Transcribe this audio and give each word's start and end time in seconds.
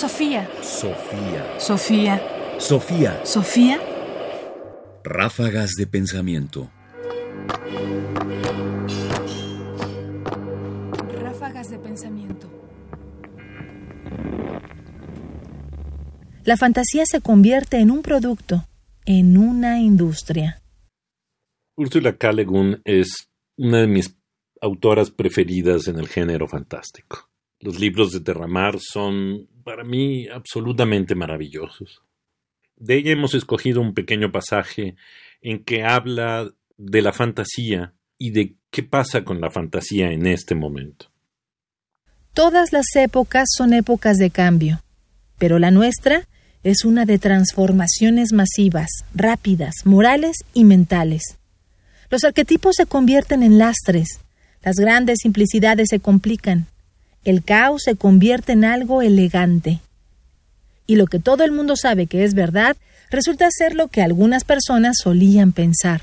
Sofía. 0.00 0.48
Sofía. 0.62 1.60
Sofía. 1.60 2.22
Sofía. 2.58 3.20
Sofía. 3.22 3.78
Ráfagas 5.04 5.72
de 5.76 5.86
pensamiento. 5.86 6.70
Ráfagas 11.20 11.68
de 11.68 11.78
pensamiento. 11.80 12.50
La 16.44 16.56
fantasía 16.56 17.04
se 17.04 17.20
convierte 17.20 17.76
en 17.80 17.90
un 17.90 18.00
producto, 18.00 18.64
en 19.04 19.36
una 19.36 19.80
industria. 19.80 20.62
Ursula 21.76 22.16
K. 22.16 22.32
Le 22.32 22.46
Guin 22.46 22.80
es 22.86 23.28
una 23.58 23.82
de 23.82 23.86
mis 23.86 24.16
autoras 24.62 25.10
preferidas 25.10 25.88
en 25.88 25.98
el 25.98 26.08
género 26.08 26.48
fantástico. 26.48 27.29
Los 27.60 27.78
libros 27.78 28.12
de 28.12 28.20
Terramar 28.20 28.78
son 28.80 29.46
para 29.64 29.84
mí 29.84 30.26
absolutamente 30.28 31.14
maravillosos. 31.14 32.02
De 32.76 32.96
ella 32.96 33.12
hemos 33.12 33.34
escogido 33.34 33.82
un 33.82 33.92
pequeño 33.92 34.32
pasaje 34.32 34.96
en 35.42 35.62
que 35.62 35.84
habla 35.84 36.50
de 36.78 37.02
la 37.02 37.12
fantasía 37.12 37.92
y 38.16 38.30
de 38.30 38.56
qué 38.70 38.82
pasa 38.82 39.24
con 39.24 39.40
la 39.40 39.50
fantasía 39.50 40.10
en 40.10 40.26
este 40.26 40.54
momento. 40.54 41.06
Todas 42.32 42.72
las 42.72 42.86
épocas 42.96 43.48
son 43.54 43.74
épocas 43.74 44.16
de 44.16 44.30
cambio, 44.30 44.82
pero 45.38 45.58
la 45.58 45.70
nuestra 45.70 46.26
es 46.62 46.84
una 46.84 47.04
de 47.04 47.18
transformaciones 47.18 48.32
masivas, 48.32 48.88
rápidas, 49.14 49.74
morales 49.84 50.36
y 50.54 50.64
mentales. 50.64 51.38
Los 52.08 52.24
arquetipos 52.24 52.76
se 52.76 52.86
convierten 52.86 53.42
en 53.42 53.58
lastres, 53.58 54.20
las 54.62 54.76
grandes 54.76 55.18
simplicidades 55.22 55.88
se 55.90 56.00
complican, 56.00 56.66
el 57.24 57.42
caos 57.44 57.82
se 57.84 57.96
convierte 57.96 58.52
en 58.52 58.64
algo 58.64 59.02
elegante. 59.02 59.80
Y 60.86 60.96
lo 60.96 61.06
que 61.06 61.18
todo 61.18 61.44
el 61.44 61.52
mundo 61.52 61.76
sabe 61.76 62.06
que 62.06 62.24
es 62.24 62.34
verdad 62.34 62.76
resulta 63.10 63.48
ser 63.50 63.74
lo 63.74 63.88
que 63.88 64.02
algunas 64.02 64.44
personas 64.44 64.96
solían 65.02 65.52
pensar. 65.52 66.02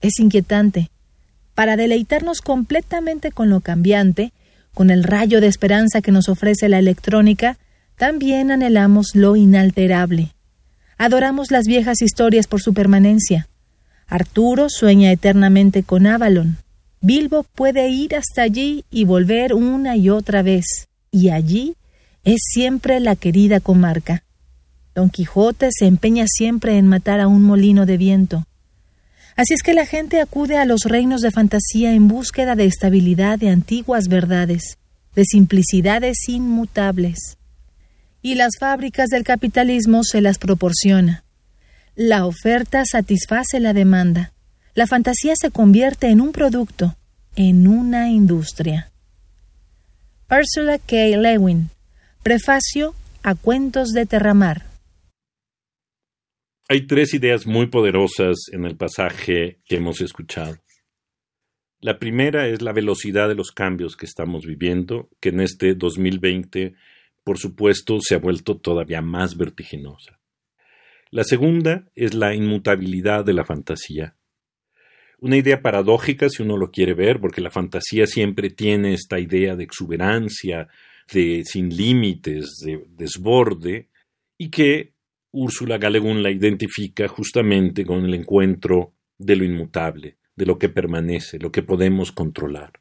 Es 0.00 0.18
inquietante. 0.18 0.90
Para 1.54 1.76
deleitarnos 1.76 2.40
completamente 2.40 3.30
con 3.30 3.50
lo 3.50 3.60
cambiante, 3.60 4.32
con 4.74 4.90
el 4.90 5.04
rayo 5.04 5.40
de 5.40 5.48
esperanza 5.48 6.00
que 6.00 6.12
nos 6.12 6.28
ofrece 6.28 6.68
la 6.68 6.78
electrónica, 6.78 7.58
también 7.96 8.50
anhelamos 8.50 9.14
lo 9.14 9.36
inalterable. 9.36 10.32
Adoramos 10.96 11.50
las 11.50 11.66
viejas 11.66 12.00
historias 12.00 12.46
por 12.46 12.62
su 12.62 12.72
permanencia. 12.72 13.48
Arturo 14.06 14.68
sueña 14.68 15.12
eternamente 15.12 15.82
con 15.82 16.06
Avalon. 16.06 16.58
Bilbo 17.04 17.42
puede 17.42 17.88
ir 17.88 18.14
hasta 18.14 18.42
allí 18.42 18.84
y 18.88 19.04
volver 19.04 19.54
una 19.54 19.96
y 19.96 20.08
otra 20.08 20.42
vez, 20.42 20.86
y 21.10 21.30
allí 21.30 21.74
es 22.22 22.40
siempre 22.52 23.00
la 23.00 23.16
querida 23.16 23.58
comarca. 23.58 24.22
Don 24.94 25.10
Quijote 25.10 25.70
se 25.76 25.86
empeña 25.86 26.26
siempre 26.28 26.78
en 26.78 26.86
matar 26.86 27.18
a 27.18 27.26
un 27.26 27.42
molino 27.42 27.86
de 27.86 27.96
viento. 27.96 28.46
Así 29.34 29.52
es 29.52 29.64
que 29.64 29.74
la 29.74 29.84
gente 29.84 30.20
acude 30.20 30.58
a 30.58 30.64
los 30.64 30.84
reinos 30.84 31.22
de 31.22 31.32
fantasía 31.32 31.92
en 31.92 32.06
búsqueda 32.06 32.54
de 32.54 32.66
estabilidad 32.66 33.36
de 33.36 33.50
antiguas 33.50 34.06
verdades, 34.06 34.78
de 35.16 35.24
simplicidades 35.24 36.28
inmutables. 36.28 37.36
Y 38.20 38.36
las 38.36 38.52
fábricas 38.60 39.08
del 39.08 39.24
capitalismo 39.24 40.04
se 40.04 40.20
las 40.20 40.38
proporciona. 40.38 41.24
La 41.96 42.26
oferta 42.26 42.84
satisface 42.84 43.58
la 43.58 43.72
demanda 43.72 44.32
la 44.74 44.86
fantasía 44.86 45.34
se 45.36 45.50
convierte 45.50 46.08
en 46.08 46.20
un 46.20 46.32
producto, 46.32 46.96
en 47.36 47.66
una 47.66 48.10
industria. 48.10 48.90
Ursula 50.30 50.78
K. 50.78 51.18
Lewin, 51.18 51.68
Prefacio 52.22 52.94
a 53.22 53.34
Cuentos 53.34 53.90
de 53.90 54.06
Terramar. 54.06 54.64
Hay 56.68 56.86
tres 56.86 57.12
ideas 57.12 57.46
muy 57.46 57.66
poderosas 57.66 58.38
en 58.50 58.64
el 58.64 58.76
pasaje 58.76 59.60
que 59.66 59.76
hemos 59.76 60.00
escuchado. 60.00 60.56
La 61.80 61.98
primera 61.98 62.48
es 62.48 62.62
la 62.62 62.72
velocidad 62.72 63.28
de 63.28 63.34
los 63.34 63.50
cambios 63.52 63.96
que 63.96 64.06
estamos 64.06 64.46
viviendo, 64.46 65.10
que 65.20 65.30
en 65.30 65.40
este 65.40 65.74
2020, 65.74 66.74
por 67.24 67.38
supuesto, 67.38 67.98
se 68.00 68.14
ha 68.14 68.18
vuelto 68.18 68.56
todavía 68.56 69.02
más 69.02 69.36
vertiginosa. 69.36 70.18
La 71.10 71.24
segunda 71.24 71.90
es 71.94 72.14
la 72.14 72.34
inmutabilidad 72.34 73.24
de 73.24 73.34
la 73.34 73.44
fantasía, 73.44 74.16
una 75.22 75.36
idea 75.36 75.62
paradójica 75.62 76.28
si 76.28 76.42
uno 76.42 76.56
lo 76.56 76.72
quiere 76.72 76.94
ver, 76.94 77.20
porque 77.20 77.40
la 77.40 77.52
fantasía 77.52 78.08
siempre 78.08 78.50
tiene 78.50 78.92
esta 78.92 79.20
idea 79.20 79.54
de 79.54 79.62
exuberancia, 79.62 80.66
de 81.12 81.44
sin 81.44 81.68
límites, 81.76 82.56
de 82.64 82.84
desborde, 82.88 83.88
y 84.36 84.50
que 84.50 84.94
Úrsula 85.30 85.78
Galegun 85.78 86.24
la 86.24 86.32
identifica 86.32 87.06
justamente 87.06 87.86
con 87.86 88.04
el 88.04 88.14
encuentro 88.14 88.94
de 89.16 89.36
lo 89.36 89.44
inmutable, 89.44 90.16
de 90.34 90.44
lo 90.44 90.58
que 90.58 90.68
permanece, 90.68 91.38
lo 91.38 91.52
que 91.52 91.62
podemos 91.62 92.10
controlar. 92.10 92.80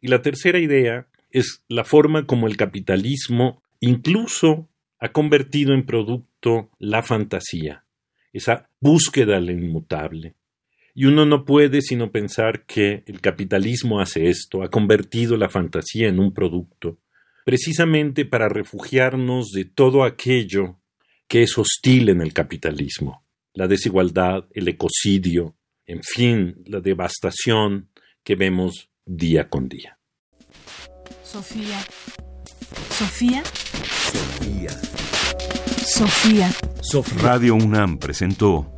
Y 0.00 0.08
la 0.08 0.22
tercera 0.22 0.58
idea 0.58 1.06
es 1.30 1.64
la 1.68 1.84
forma 1.84 2.24
como 2.26 2.46
el 2.46 2.56
capitalismo 2.56 3.62
incluso 3.80 4.70
ha 4.98 5.12
convertido 5.12 5.74
en 5.74 5.84
producto 5.84 6.70
la 6.78 7.02
fantasía, 7.02 7.84
esa 8.32 8.70
búsqueda 8.80 9.34
de 9.34 9.42
lo 9.42 9.52
inmutable, 9.52 10.34
y 10.98 11.04
uno 11.04 11.24
no 11.24 11.44
puede 11.44 11.80
sino 11.80 12.10
pensar 12.10 12.66
que 12.66 13.04
el 13.06 13.20
capitalismo 13.20 14.00
hace 14.00 14.30
esto, 14.30 14.64
ha 14.64 14.68
convertido 14.68 15.36
la 15.36 15.48
fantasía 15.48 16.08
en 16.08 16.18
un 16.18 16.34
producto, 16.34 16.98
precisamente 17.44 18.24
para 18.24 18.48
refugiarnos 18.48 19.52
de 19.52 19.64
todo 19.64 20.02
aquello 20.02 20.80
que 21.28 21.44
es 21.44 21.56
hostil 21.56 22.08
en 22.08 22.20
el 22.20 22.32
capitalismo, 22.32 23.24
la 23.54 23.68
desigualdad, 23.68 24.46
el 24.50 24.66
ecocidio, 24.66 25.54
en 25.86 26.02
fin, 26.02 26.56
la 26.66 26.80
devastación 26.80 27.90
que 28.24 28.34
vemos 28.34 28.90
día 29.06 29.48
con 29.48 29.68
día. 29.68 30.00
Sofía. 31.22 31.78
Sofía. 32.90 33.44
Sofía. 33.44 34.70
Sofía. 35.86 36.50
Sofía. 36.82 37.22
Radio 37.22 37.54
UNAM 37.54 37.98
presentó 37.98 38.77